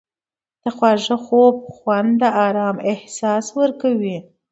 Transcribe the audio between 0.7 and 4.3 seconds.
خواږه خوب خوند د آرام احساس ورکوي.